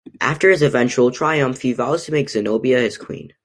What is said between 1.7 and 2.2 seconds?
vows to